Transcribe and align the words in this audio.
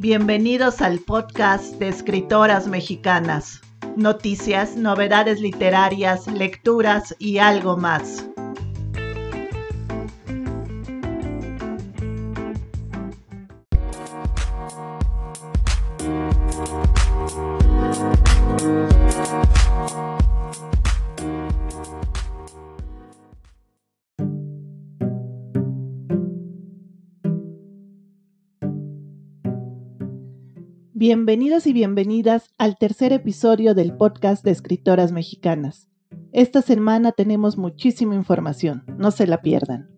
Bienvenidos 0.00 0.80
al 0.80 1.00
podcast 1.00 1.74
de 1.80 1.88
escritoras 1.88 2.68
mexicanas. 2.68 3.60
Noticias, 3.96 4.76
novedades 4.76 5.40
literarias, 5.40 6.28
lecturas 6.28 7.16
y 7.18 7.38
algo 7.38 7.76
más. 7.76 8.24
Bienvenidos 31.00 31.68
y 31.68 31.72
bienvenidas 31.72 32.50
al 32.58 32.76
tercer 32.76 33.12
episodio 33.12 33.72
del 33.72 33.96
podcast 33.96 34.44
de 34.44 34.50
escritoras 34.50 35.12
mexicanas. 35.12 35.88
Esta 36.32 36.60
semana 36.60 37.12
tenemos 37.12 37.56
muchísima 37.56 38.16
información, 38.16 38.82
no 38.98 39.12
se 39.12 39.28
la 39.28 39.40
pierdan. 39.40 39.97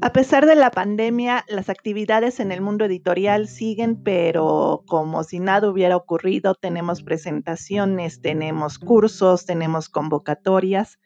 A 0.00 0.12
pesar 0.12 0.46
de 0.46 0.54
la 0.54 0.70
pandemia, 0.70 1.44
las 1.48 1.68
actividades 1.68 2.38
en 2.38 2.52
el 2.52 2.60
mundo 2.60 2.84
editorial 2.84 3.48
siguen, 3.48 4.00
pero 4.00 4.84
como 4.86 5.24
si 5.24 5.40
nada 5.40 5.68
hubiera 5.68 5.96
ocurrido, 5.96 6.54
tenemos 6.54 7.02
presentaciones, 7.02 8.20
tenemos 8.22 8.78
cursos, 8.78 9.44
tenemos 9.44 9.88
convocatorias. 9.88 11.00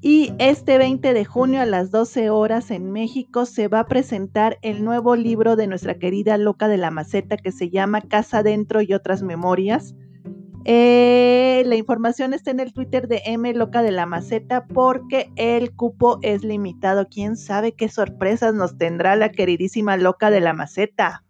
Y 0.00 0.32
este 0.38 0.78
20 0.78 1.12
de 1.12 1.24
junio 1.26 1.60
a 1.60 1.66
las 1.66 1.90
12 1.90 2.30
horas 2.30 2.70
en 2.70 2.92
México 2.92 3.44
se 3.44 3.68
va 3.68 3.80
a 3.80 3.86
presentar 3.86 4.56
el 4.62 4.84
nuevo 4.84 5.14
libro 5.14 5.54
de 5.54 5.66
nuestra 5.66 5.98
querida 5.98 6.38
Loca 6.38 6.66
de 6.66 6.78
la 6.78 6.90
Maceta 6.90 7.36
que 7.36 7.52
se 7.52 7.68
llama 7.68 8.00
Casa 8.00 8.42
Dentro 8.42 8.80
y 8.80 8.94
otras 8.94 9.22
memorias. 9.22 9.94
Eh, 10.70 11.62
la 11.64 11.76
información 11.76 12.34
está 12.34 12.50
en 12.50 12.60
el 12.60 12.74
Twitter 12.74 13.08
de 13.08 13.22
M 13.24 13.54
Loca 13.54 13.80
de 13.80 13.90
la 13.90 14.04
Maceta 14.04 14.66
porque 14.66 15.32
el 15.36 15.74
cupo 15.74 16.18
es 16.20 16.44
limitado. 16.44 17.08
¿Quién 17.08 17.38
sabe 17.38 17.72
qué 17.72 17.88
sorpresas 17.88 18.52
nos 18.52 18.76
tendrá 18.76 19.16
la 19.16 19.30
queridísima 19.30 19.96
Loca 19.96 20.30
de 20.30 20.42
la 20.42 20.52
Maceta? 20.52 21.24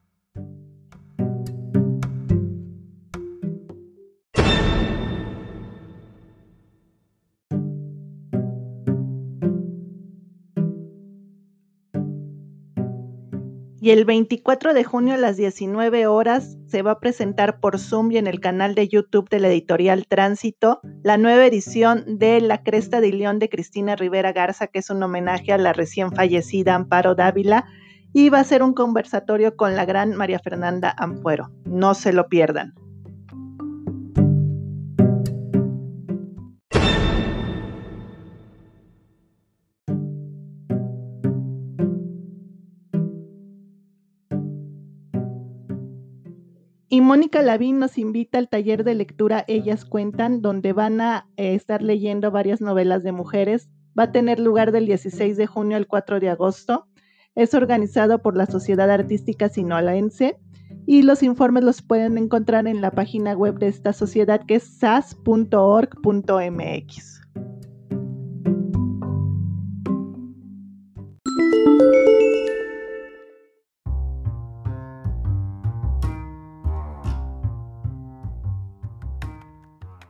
Y 13.81 13.91
el 13.91 14.05
24 14.05 14.75
de 14.75 14.83
junio 14.83 15.15
a 15.15 15.19
las 15.19 15.37
19 15.37 16.09
horas 16.09 16.57
se 16.67 16.83
va 16.83 16.93
a 16.93 16.99
presentar 16.99 17.61
por 17.61 17.79
Zoom 17.79 18.11
y 18.11 18.19
en 18.19 18.27
el 18.27 18.41
canal 18.41 18.75
de 18.75 18.89
YouTube 18.89 19.29
de 19.29 19.39
la 19.39 19.49
editorial 19.49 20.07
Tránsito 20.09 20.81
la 21.05 21.17
nueva 21.17 21.47
edición 21.47 22.19
de 22.19 22.41
La 22.41 22.65
Cresta 22.65 23.01
de 23.01 23.13
León 23.13 23.39
de 23.39 23.49
Cristina 23.49 23.95
Rivera 23.95 24.33
Garza, 24.33 24.67
que 24.67 24.81
es 24.81 24.91
un 24.91 25.01
homenaje 25.03 25.53
a 25.53 25.59
la 25.59 25.73
recién 25.73 26.13
fallecida 26.13 26.75
Amparo 26.75 27.15
Dávila. 27.15 27.67
Y 28.13 28.31
va 28.31 28.41
a 28.41 28.45
ser 28.45 28.65
un 28.65 28.73
conversatorio 28.73 29.55
con 29.55 29.77
la 29.77 29.85
gran 29.85 30.17
María 30.17 30.41
Fernanda 30.41 30.93
Ampuero. 30.99 31.51
No 31.65 31.95
se 31.95 32.13
lo 32.13 32.29
pierdan. 32.29 32.75
Y 46.91 47.03
Mónica 47.03 47.43
Lavín 47.43 47.79
nos 47.79 47.99
invita 47.99 48.39
al 48.39 48.49
taller 48.49 48.83
de 48.83 48.95
lectura 48.95 49.45
Ellas 49.47 49.85
Cuentan, 49.85 50.41
donde 50.41 50.73
van 50.73 51.03
a 51.03 51.29
eh, 51.37 51.55
estar 51.55 51.83
leyendo 51.83 52.31
varias 52.31 52.63
novelas 52.63 53.03
de 53.03 53.13
mujeres. 53.13 53.69
Va 53.99 54.05
a 54.05 54.13
tener 54.13 54.41
lugar 54.41 54.73
del 54.73 54.87
16 54.87 55.37
de 55.37 55.47
junio 55.47 55.77
al 55.77 55.87
4 55.87 56.19
de 56.19 56.31
agosto. 56.31 56.87
Es 57.35 57.53
organizado 57.53 58.23
por 58.23 58.37
la 58.37 58.47
Sociedad 58.47 58.91
Artística 58.91 59.51
Sinaloense 59.51 60.39
y 60.87 61.03
los 61.03 61.23
informes 61.23 61.63
los 61.63 61.83
pueden 61.83 62.17
encontrar 62.17 62.67
en 62.67 62.81
la 62.81 62.91
página 62.91 63.35
web 63.35 63.59
de 63.59 63.69
esta 63.69 63.93
sociedad 63.93 64.41
que 64.47 64.55
es 64.55 64.79
sas.org.mx. 64.79 65.19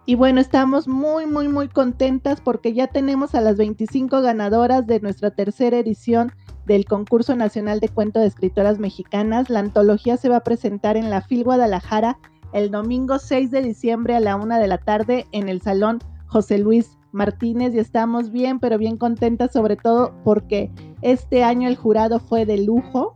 Y 0.08 0.14
bueno, 0.14 0.40
estamos 0.40 0.88
muy, 0.88 1.26
muy, 1.26 1.48
muy 1.48 1.68
contentas 1.68 2.40
porque 2.40 2.72
ya 2.72 2.86
tenemos 2.86 3.34
a 3.34 3.42
las 3.42 3.58
25 3.58 4.22
ganadoras 4.22 4.86
de 4.86 5.00
nuestra 5.00 5.32
tercera 5.32 5.76
edición 5.76 6.32
del 6.64 6.86
concurso 6.86 7.36
nacional 7.36 7.78
de 7.78 7.90
cuento 7.90 8.18
de 8.18 8.26
escritoras 8.26 8.78
mexicanas. 8.78 9.50
La 9.50 9.60
antología 9.60 10.16
se 10.16 10.30
va 10.30 10.36
a 10.36 10.44
presentar 10.44 10.96
en 10.96 11.10
la 11.10 11.20
FIL 11.20 11.44
Guadalajara 11.44 12.18
el 12.54 12.70
domingo 12.70 13.18
6 13.18 13.50
de 13.50 13.60
diciembre 13.60 14.16
a 14.16 14.20
la 14.20 14.36
una 14.36 14.58
de 14.58 14.68
la 14.68 14.78
tarde 14.78 15.26
en 15.32 15.50
el 15.50 15.60
Salón 15.60 15.98
José 16.24 16.56
Luis 16.56 16.96
Martínez 17.12 17.74
y 17.74 17.78
estamos 17.78 18.32
bien, 18.32 18.60
pero 18.60 18.78
bien 18.78 18.96
contentas 18.96 19.52
sobre 19.52 19.76
todo 19.76 20.14
porque 20.24 20.70
este 21.02 21.44
año 21.44 21.68
el 21.68 21.76
jurado 21.76 22.18
fue 22.18 22.46
de 22.46 22.56
lujo. 22.56 23.12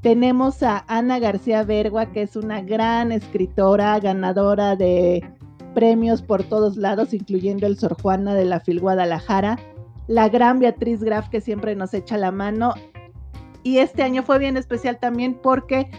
Tenemos 0.00 0.62
a 0.62 0.82
Ana 0.88 1.18
García 1.18 1.62
Vergua, 1.62 2.06
que 2.06 2.22
es 2.22 2.36
una 2.36 2.62
gran 2.62 3.12
escritora, 3.12 4.00
ganadora 4.00 4.76
de 4.76 5.35
premios 5.76 6.22
por 6.22 6.42
todos 6.42 6.78
lados, 6.78 7.12
incluyendo 7.12 7.66
el 7.66 7.76
Sor 7.76 8.00
Juana 8.00 8.34
de 8.34 8.46
la 8.46 8.60
Fil 8.60 8.80
Guadalajara, 8.80 9.58
la 10.06 10.30
gran 10.30 10.58
Beatriz 10.58 11.02
Graf 11.02 11.28
que 11.28 11.42
siempre 11.42 11.76
nos 11.76 11.92
echa 11.92 12.16
la 12.16 12.32
mano. 12.32 12.72
Y 13.62 13.76
este 13.76 14.02
año 14.02 14.22
fue 14.22 14.38
bien 14.38 14.56
especial 14.56 14.98
también 14.98 15.34
porque 15.34 15.90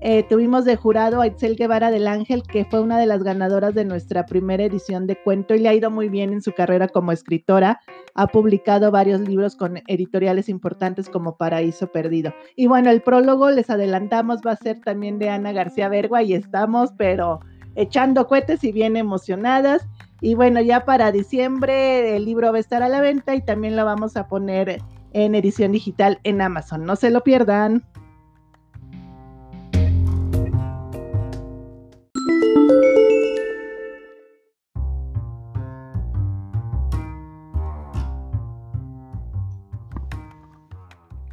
eh, 0.00 0.22
tuvimos 0.22 0.64
de 0.64 0.76
jurado 0.76 1.20
a 1.20 1.26
Itzel 1.26 1.54
Guevara 1.54 1.90
del 1.90 2.08
Ángel, 2.08 2.44
que 2.44 2.64
fue 2.64 2.80
una 2.80 2.98
de 2.98 3.04
las 3.04 3.22
ganadoras 3.22 3.74
de 3.74 3.84
nuestra 3.84 4.24
primera 4.24 4.64
edición 4.64 5.06
de 5.06 5.16
cuento 5.22 5.54
y 5.54 5.58
le 5.58 5.68
ha 5.68 5.74
ido 5.74 5.90
muy 5.90 6.08
bien 6.08 6.32
en 6.32 6.40
su 6.40 6.54
carrera 6.54 6.88
como 6.88 7.12
escritora. 7.12 7.80
Ha 8.14 8.28
publicado 8.28 8.90
varios 8.90 9.20
libros 9.20 9.54
con 9.54 9.82
editoriales 9.86 10.48
importantes 10.48 11.10
como 11.10 11.36
Paraíso 11.36 11.88
Perdido. 11.88 12.32
Y 12.56 12.68
bueno, 12.68 12.90
el 12.90 13.02
prólogo, 13.02 13.50
les 13.50 13.68
adelantamos, 13.68 14.38
va 14.46 14.52
a 14.52 14.56
ser 14.56 14.80
también 14.80 15.18
de 15.18 15.28
Ana 15.28 15.52
García 15.52 15.90
Vergua 15.90 16.22
y 16.22 16.32
estamos, 16.32 16.92
pero 16.96 17.40
echando 17.76 18.26
cohetes 18.26 18.64
y 18.64 18.72
bien 18.72 18.96
emocionadas. 18.96 19.86
Y 20.20 20.34
bueno, 20.34 20.60
ya 20.60 20.84
para 20.84 21.12
diciembre 21.12 22.16
el 22.16 22.24
libro 22.24 22.50
va 22.50 22.56
a 22.56 22.60
estar 22.60 22.82
a 22.82 22.88
la 22.88 23.00
venta 23.00 23.34
y 23.34 23.42
también 23.42 23.76
lo 23.76 23.84
vamos 23.84 24.16
a 24.16 24.26
poner 24.26 24.80
en 25.12 25.34
edición 25.34 25.72
digital 25.72 26.18
en 26.24 26.40
Amazon. 26.40 26.84
No 26.84 26.96
se 26.96 27.10
lo 27.10 27.22
pierdan. 27.22 27.84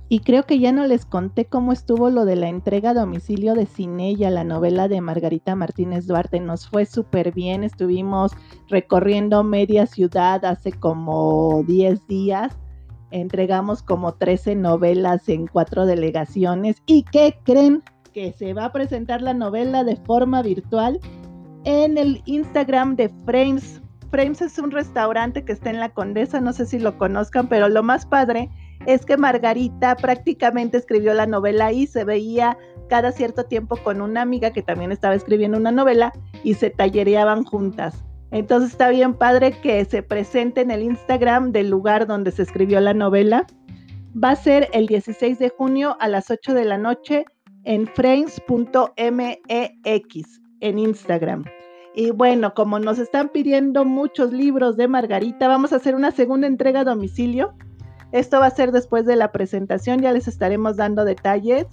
Y 0.09 0.19
creo 0.19 0.43
que 0.43 0.59
ya 0.59 0.71
no 0.71 0.85
les 0.85 1.05
conté 1.05 1.45
cómo 1.45 1.71
estuvo 1.71 2.09
lo 2.09 2.25
de 2.25 2.35
la 2.35 2.49
entrega 2.49 2.91
a 2.91 2.93
domicilio 2.93 3.55
de 3.55 3.65
Cinella, 3.65 4.29
la 4.29 4.43
novela 4.43 4.87
de 4.87 5.01
Margarita 5.01 5.55
Martínez 5.55 6.05
Duarte. 6.05 6.39
Nos 6.39 6.67
fue 6.67 6.85
súper 6.85 7.31
bien, 7.33 7.63
estuvimos 7.63 8.33
recorriendo 8.69 9.43
media 9.43 9.87
ciudad 9.87 10.43
hace 10.45 10.71
como 10.71 11.63
10 11.67 12.05
días. 12.07 12.57
Entregamos 13.11 13.81
como 13.81 14.15
13 14.15 14.55
novelas 14.55 15.29
en 15.29 15.47
cuatro 15.47 15.85
delegaciones. 15.85 16.81
¿Y 16.85 17.03
qué 17.03 17.37
creen? 17.43 17.83
Que 18.11 18.33
se 18.33 18.53
va 18.53 18.65
a 18.65 18.71
presentar 18.71 19.21
la 19.21 19.33
novela 19.33 19.83
de 19.83 19.95
forma 19.95 20.41
virtual 20.41 20.99
en 21.63 21.97
el 21.97 22.21
Instagram 22.25 22.95
de 22.95 23.09
Frames. 23.25 23.81
Frames 24.11 24.41
es 24.41 24.59
un 24.59 24.71
restaurante 24.71 25.43
que 25.43 25.53
está 25.53 25.69
en 25.69 25.79
la 25.79 25.89
Condesa, 25.89 26.39
no 26.39 26.53
sé 26.53 26.65
si 26.65 26.77
lo 26.77 26.97
conozcan, 26.97 27.47
pero 27.47 27.69
lo 27.69 27.81
más 27.81 28.05
padre 28.05 28.49
es 28.85 29.05
que 29.05 29.17
Margarita 29.17 29.95
prácticamente 29.95 30.77
escribió 30.77 31.13
la 31.13 31.25
novela 31.25 31.71
y 31.71 31.87
se 31.87 32.03
veía 32.03 32.57
cada 32.89 33.11
cierto 33.11 33.45
tiempo 33.45 33.77
con 33.77 34.01
una 34.01 34.21
amiga 34.21 34.51
que 34.51 34.61
también 34.61 34.91
estaba 34.91 35.15
escribiendo 35.15 35.57
una 35.57 35.71
novela 35.71 36.11
y 36.43 36.53
se 36.55 36.69
tallereaban 36.69 37.43
juntas. 37.43 38.03
Entonces 38.31 38.71
está 38.71 38.89
bien 38.89 39.13
padre 39.13 39.51
que 39.61 39.85
se 39.85 40.01
presente 40.01 40.61
en 40.61 40.71
el 40.71 40.81
Instagram 40.81 41.51
del 41.51 41.69
lugar 41.69 42.07
donde 42.07 42.31
se 42.31 42.41
escribió 42.41 42.81
la 42.81 42.93
novela. 42.93 43.45
Va 44.21 44.31
a 44.31 44.35
ser 44.35 44.69
el 44.73 44.87
16 44.87 45.39
de 45.39 45.49
junio 45.49 45.95
a 45.99 46.07
las 46.07 46.31
8 46.31 46.53
de 46.53 46.65
la 46.65 46.77
noche 46.77 47.25
en 47.63 47.87
frames.mex 47.87 48.95
en 50.59 50.79
Instagram. 50.79 51.43
Y 51.95 52.09
bueno, 52.09 52.55
como 52.55 52.79
nos 52.79 52.97
están 52.97 53.29
pidiendo 53.29 53.85
muchos 53.85 54.33
libros 54.33 54.77
de 54.77 54.87
Margarita, 54.87 55.47
vamos 55.47 55.73
a 55.73 55.75
hacer 55.75 55.93
una 55.93 56.09
segunda 56.09 56.47
entrega 56.47 56.79
a 56.79 56.85
domicilio. 56.85 57.53
Esto 58.13 58.39
va 58.39 58.45
a 58.45 58.51
ser 58.51 58.71
después 58.71 59.07
de 59.07 59.15
la 59.15 59.31
presentación, 59.31 59.99
ya 59.99 60.11
les 60.11 60.27
estaremos 60.27 60.77
dando 60.77 61.03
detalles. 61.03 61.65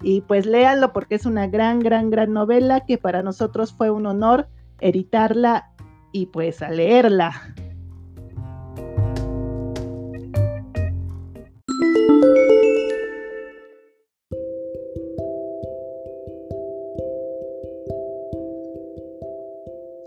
Y 0.00 0.20
pues 0.20 0.46
léanlo 0.46 0.92
porque 0.92 1.16
es 1.16 1.26
una 1.26 1.48
gran, 1.48 1.80
gran, 1.80 2.08
gran 2.08 2.32
novela 2.32 2.84
que 2.86 2.98
para 2.98 3.24
nosotros 3.24 3.72
fue 3.72 3.90
un 3.90 4.06
honor 4.06 4.46
editarla 4.80 5.72
y 6.12 6.26
pues 6.26 6.62
a 6.62 6.70
leerla. 6.70 7.52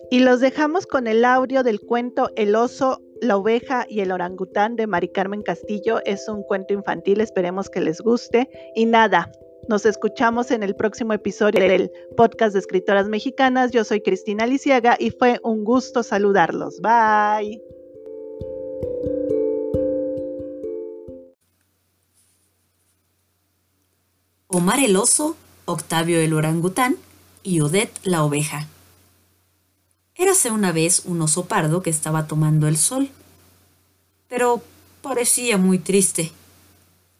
Y 0.10 0.20
los 0.20 0.40
dejamos 0.40 0.88
con 0.88 1.08
el 1.08 1.26
audio 1.26 1.64
del 1.64 1.82
cuento 1.82 2.30
El 2.38 2.56
oso, 2.56 3.02
la 3.22 3.38
oveja 3.38 3.86
y 3.88 4.02
el 4.02 4.12
orangután 4.12 4.76
de 4.76 4.88
Mari 4.88 5.08
Carmen 5.08 5.44
Castillo. 5.44 6.02
Es 6.06 6.28
un 6.28 6.44
cuento 6.44 6.74
infantil, 6.74 7.22
esperemos 7.22 7.70
que 7.70 7.80
les 7.80 8.02
guste. 8.02 8.50
Y 8.76 8.86
nada, 8.86 9.32
nos 9.70 9.86
escuchamos 9.86 10.52
en 10.52 10.64
el 10.64 10.76
próximo 10.76 11.14
episodio 11.14 11.62
del 11.62 11.92
podcast 12.18 12.54
de 12.54 12.60
escritoras 12.60 13.08
mexicanas. 13.08 13.72
Yo 13.72 13.84
soy 13.84 14.02
Cristina 14.02 14.46
Lisiaga 14.46 14.98
y 15.00 15.12
fue 15.12 15.40
un 15.44 15.64
gusto 15.64 16.04
saludarlos. 16.04 16.82
Bye. 16.82 17.62
Omar 24.48 24.80
el 24.84 24.98
oso, 24.98 25.38
Octavio 25.64 26.20
el 26.20 26.34
orangután 26.34 26.98
y 27.44 27.62
Odette 27.62 27.98
la 28.04 28.26
oveja. 28.26 28.68
Érase 30.22 30.52
una 30.52 30.72
vez 30.72 31.02
un 31.06 31.20
oso 31.24 31.46
pardo 31.46 31.82
que 31.82 31.90
estaba 31.90 32.28
tomando 32.28 32.68
el 32.68 32.78
sol. 32.78 33.10
Pero 34.30 34.62
parecía 35.02 35.58
muy 35.58 35.80
triste. 35.80 36.32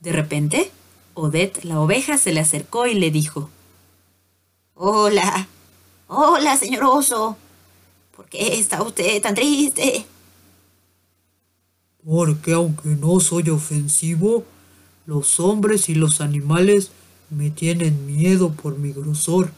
De 0.02 0.12
repente, 0.12 0.70
Odette, 1.16 1.64
la 1.64 1.80
oveja, 1.80 2.20
se 2.20 2.32
le 2.32 2.42
acercó 2.42 2.86
y 2.86 2.94
le 2.94 3.10
dijo, 3.10 3.50
Hola, 4.76 5.48
hola, 6.06 6.56
señor 6.58 6.84
oso. 6.84 7.38
¿Por 8.16 8.28
qué 8.28 8.60
está 8.60 8.84
usted 8.84 9.20
tan 9.20 9.34
triste? 9.34 10.06
Porque 12.06 12.54
aunque 12.54 12.90
no 12.90 13.20
soy 13.20 13.50
ofensivo, 13.50 14.46
los 15.08 15.40
hombres 15.40 15.90
y 15.90 15.96
los 15.96 16.22
animales 16.22 16.92
me 17.32 17.50
tienen 17.50 18.06
miedo 18.06 18.52
por 18.52 18.78
mi 18.78 18.94
grosor. 18.94 19.52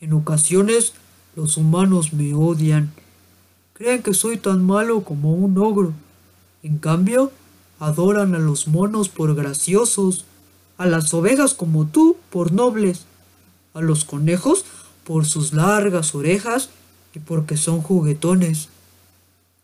En 0.00 0.14
ocasiones 0.14 0.94
los 1.36 1.58
humanos 1.58 2.14
me 2.14 2.34
odian. 2.34 2.92
Creen 3.74 4.02
que 4.02 4.14
soy 4.14 4.38
tan 4.38 4.64
malo 4.64 5.02
como 5.04 5.34
un 5.34 5.58
ogro. 5.58 5.92
En 6.62 6.78
cambio, 6.78 7.30
adoran 7.78 8.34
a 8.34 8.38
los 8.38 8.66
monos 8.66 9.10
por 9.10 9.34
graciosos, 9.34 10.24
a 10.78 10.86
las 10.86 11.12
ovejas 11.12 11.52
como 11.52 11.86
tú 11.86 12.16
por 12.30 12.52
nobles, 12.52 13.04
a 13.74 13.82
los 13.82 14.04
conejos 14.04 14.64
por 15.04 15.26
sus 15.26 15.52
largas 15.52 16.14
orejas 16.14 16.70
y 17.14 17.18
porque 17.18 17.58
son 17.58 17.82
juguetones. 17.82 18.70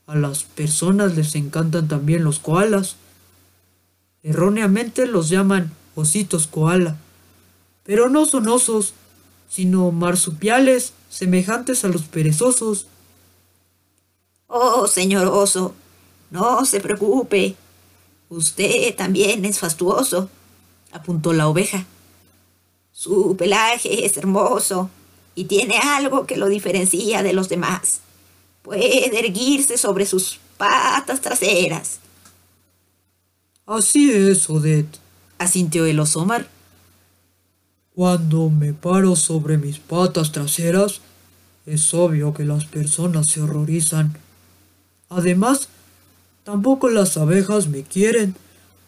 A 0.06 0.14
las 0.14 0.44
personas 0.44 1.16
les 1.16 1.34
encantan 1.34 1.88
también 1.88 2.22
los 2.22 2.38
koalas. 2.38 2.96
Erróneamente 4.22 5.06
los 5.06 5.30
llaman 5.30 5.72
ositos 5.94 6.46
koala, 6.46 6.96
pero 7.84 8.10
no 8.10 8.26
son 8.26 8.48
osos, 8.48 8.92
sino 9.52 9.90
marsupiales 9.93 10.94
semejantes 11.10 11.84
a 11.84 11.88
los 11.88 12.04
perezosos. 12.04 12.87
Oh, 14.46 14.87
señor 14.87 15.26
oso, 15.26 15.75
no 16.31 16.64
se 16.64 16.81
preocupe. 16.81 17.54
Usted 18.31 18.96
también 18.96 19.44
es 19.44 19.58
fastuoso, 19.58 20.31
apuntó 20.90 21.34
la 21.34 21.49
oveja. 21.49 21.84
Su 22.93 23.37
pelaje 23.37 24.06
es 24.06 24.16
hermoso 24.16 24.88
y 25.34 25.44
tiene 25.44 25.76
algo 25.76 26.25
que 26.25 26.38
lo 26.38 26.48
diferencia 26.48 27.22
de 27.22 27.34
los 27.34 27.50
demás. 27.50 28.00
Puede 28.62 29.19
erguirse 29.19 29.76
sobre 29.76 30.06
sus 30.06 30.40
patas 30.56 31.20
traseras. 31.20 31.98
Así 33.66 34.10
es, 34.10 34.48
Odette, 34.48 34.98
asintió 35.37 35.84
el 35.84 36.00
oso 36.00 36.22
Omar. 36.22 36.48
Cuando 38.02 38.50
me 38.50 38.72
paro 38.72 39.14
sobre 39.14 39.58
mis 39.58 39.78
patas 39.78 40.32
traseras, 40.32 41.00
es 41.66 41.94
obvio 41.94 42.34
que 42.34 42.44
las 42.44 42.64
personas 42.64 43.28
se 43.28 43.40
horrorizan. 43.40 44.19
Además, 45.08 45.69
tampoco 46.43 46.88
las 46.88 47.16
abejas 47.16 47.69
me 47.69 47.84
quieren, 47.84 48.34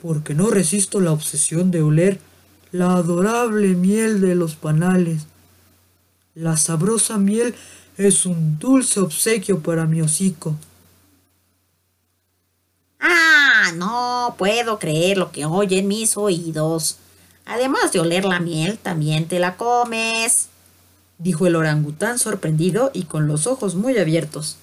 porque 0.03 0.35
no 0.35 0.51
resisto 0.51 0.99
la 0.99 1.13
obsesión 1.13 1.71
de 1.71 1.83
oler 1.83 2.19
la 2.73 2.97
adorable 2.97 3.77
miel 3.77 4.21
de 4.21 4.35
los 4.35 4.57
panales. 4.57 5.29
La 6.35 6.57
sabrosa 6.57 7.17
miel 7.17 7.55
es 7.97 8.27
un 8.27 8.59
dulce 8.59 8.99
obsequio 8.99 9.61
para 9.61 9.87
mi 9.87 10.01
hocico. 10.01 10.57
Ah, 12.99 13.71
no 13.77 14.35
puedo 14.37 14.81
creer 14.81 15.19
lo 15.19 15.31
que 15.31 15.47
oyen 15.47 15.87
mis 15.87 16.17
oídos. 16.17 16.99
Además 17.47 17.93
de 17.93 18.01
oler 18.01 18.25
la 18.25 18.41
miel, 18.41 18.79
también 18.79 19.29
te 19.29 19.39
la 19.39 19.57
comes, 19.57 20.49
dijo 21.19 21.47
el 21.47 21.57
orangután 21.57 22.19
sorprendido 22.19 22.91
y 22.95 23.05
con 23.05 23.29
los 23.29 23.47
ojos 23.47 23.75
muy 23.75 23.99
abiertos. 23.99 24.57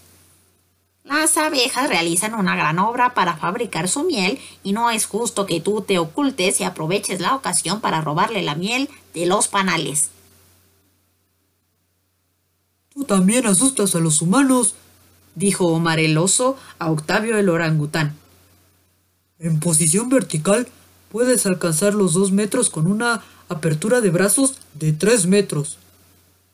Las 1.03 1.35
abejas 1.37 1.89
realizan 1.89 2.35
una 2.35 2.55
gran 2.55 2.79
obra 2.79 3.13
para 3.13 3.35
fabricar 3.35 3.87
su 3.87 4.03
miel 4.03 4.39
y 4.63 4.71
no 4.71 4.91
es 4.91 5.05
justo 5.05 5.45
que 5.45 5.59
tú 5.59 5.81
te 5.81 5.97
ocultes 5.99 6.59
y 6.59 6.63
aproveches 6.63 7.19
la 7.19 7.35
ocasión 7.35 7.81
para 7.81 8.01
robarle 8.01 8.41
la 8.43 8.55
miel 8.55 8.89
de 9.13 9.25
los 9.25 9.47
panales. 9.47 10.09
Tú 12.93 13.03
también 13.03 13.47
asustas 13.47 13.95
a 13.95 13.99
los 13.99 14.21
humanos, 14.21 14.75
dijo 15.35 15.67
Omar 15.67 15.99
el 15.99 16.17
oso 16.17 16.57
a 16.77 16.91
Octavio 16.91 17.37
el 17.37 17.49
orangután. 17.49 18.15
En 19.39 19.59
posición 19.59 20.09
vertical 20.09 20.67
puedes 21.11 21.45
alcanzar 21.45 21.93
los 21.93 22.13
dos 22.13 22.31
metros 22.31 22.69
con 22.69 22.87
una 22.87 23.21
apertura 23.49 24.01
de 24.01 24.09
brazos 24.09 24.55
de 24.73 24.93
tres 24.93 25.27
metros. 25.27 25.77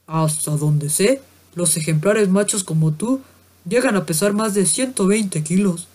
Hasta 0.08 0.52
donde 0.52 0.90
sé, 0.90 1.22
los 1.54 1.78
ejemplares 1.78 2.30
machos 2.30 2.64
como 2.64 2.92
tú 2.94 3.22
llegan 3.68 3.96
a 3.96 4.06
pesar 4.06 4.34
más 4.34 4.54
de 4.54 4.66
120 4.66 5.44
kilos. 5.44 5.88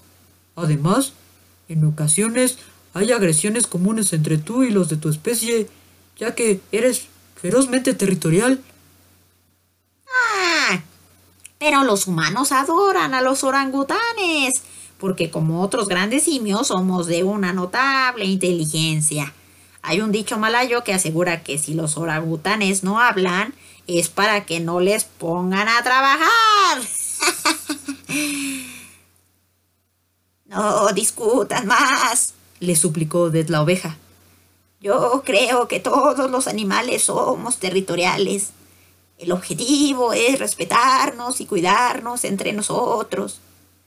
Además, 0.55 1.13
en 1.69 1.85
ocasiones 1.85 2.59
hay 2.95 3.11
agresiones 3.11 3.67
comunes 3.67 4.13
entre 4.13 4.39
tú 4.39 4.63
y 4.63 4.71
los 4.71 4.89
de 4.89 4.97
tu 4.97 5.09
especie, 5.09 5.69
ya 6.19 6.35
que 6.35 6.61
eres 6.71 7.07
ferozmente 7.41 7.95
territorial. 7.95 8.61
Ah, 10.07 10.83
pero 11.59 11.85
los 11.85 12.07
humanos 12.07 12.53
adoran 12.53 13.15
a 13.15 13.23
los 13.23 13.43
orangutanes 13.45 14.63
porque 15.03 15.33
como 15.33 15.63
otros 15.63 15.89
grandes 15.89 16.23
simios 16.23 16.69
somos 16.69 17.09
de 17.09 17.25
una 17.25 17.53
notable 17.53 18.25
inteligencia. 18.25 19.35
Hay 19.83 20.01
un 20.01 20.13
dicho 20.13 20.39
malayo 20.39 20.85
que 20.85 20.95
asegura 20.95 21.43
que 21.43 21.59
si 21.59 21.75
los 21.75 21.97
orangutanes 21.97 22.85
no 22.85 23.01
hablan, 23.01 23.53
es 23.89 24.09
para 24.09 24.47
que 24.47 24.61
no 24.61 24.79
les 24.79 25.03
pongan 25.03 25.69
a 25.69 25.83
trabajar. 25.83 26.79
no 30.45 30.93
discutan 30.93 31.67
más, 31.67 32.35
le 32.61 32.77
suplicó 32.77 33.31
Ded 33.31 33.49
la 33.49 33.63
oveja. 33.63 33.99
Yo 34.81 35.25
creo 35.27 35.67
que 35.67 35.81
todos 35.81 36.31
los 36.31 36.47
animales 36.47 37.03
somos 37.03 37.59
territoriales. 37.59 38.51
El 39.19 39.33
objetivo 39.33 40.13
es 40.13 40.39
respetarnos 40.39 41.41
y 41.41 41.47
cuidarnos 41.47 42.23
entre 42.23 42.53
nosotros. 42.53 43.41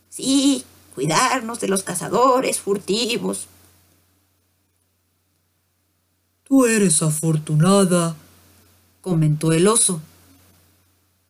Sí, 0.10 0.66
cuidarnos 0.96 1.60
de 1.60 1.68
los 1.68 1.84
cazadores 1.84 2.62
furtivos. 2.62 3.48
Tú 6.46 6.66
eres 6.66 7.04
afortunada, 7.04 8.16
comentó 9.02 9.52
el 9.52 9.68
oso. 9.68 10.02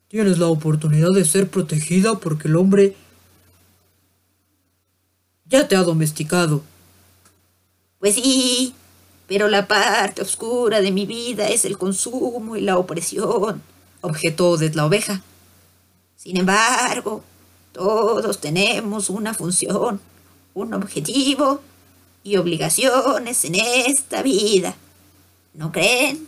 Tienes 0.08 0.38
la 0.38 0.46
oportunidad 0.46 1.10
de 1.10 1.24
ser 1.24 1.50
protegida 1.50 2.18
porque 2.18 2.48
el 2.48 2.56
hombre 2.56 2.96
ya 5.46 5.66
te 5.66 5.74
ha 5.74 5.82
domesticado. 5.82 6.62
Pues 7.98 8.14
sí, 8.14 8.74
pero 9.26 9.48
la 9.48 9.66
parte 9.66 10.22
oscura 10.22 10.80
de 10.80 10.92
mi 10.92 11.06
vida 11.06 11.48
es 11.48 11.64
el 11.64 11.76
consumo 11.76 12.56
y 12.56 12.60
la 12.60 12.78
opresión, 12.78 13.62
objetó 14.00 14.56
de 14.56 14.72
la 14.74 14.86
oveja. 14.86 15.22
Sin 16.14 16.36
embargo, 16.36 17.24
todos 17.76 18.40
tenemos 18.40 19.10
una 19.10 19.34
función, 19.34 20.00
un 20.54 20.72
objetivo 20.72 21.60
y 22.24 22.38
obligaciones 22.38 23.44
en 23.44 23.56
esta 23.56 24.22
vida. 24.22 24.74
¿No 25.52 25.70
creen? 25.70 26.26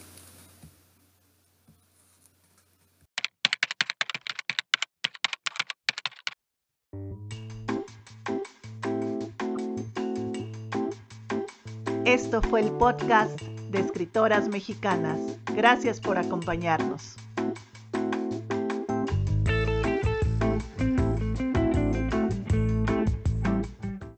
Esto 12.05 12.43
fue 12.43 12.61
el 12.61 12.73
podcast 12.73 13.40
de 13.71 13.81
escritoras 13.81 14.49
mexicanas. 14.49 15.19
Gracias 15.55 15.99
por 15.99 16.19
acompañarnos. 16.19 17.17